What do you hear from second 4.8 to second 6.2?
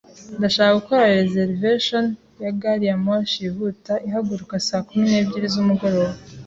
kumi n'ebyiri z'umugoroba